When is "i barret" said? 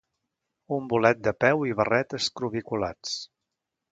1.71-2.17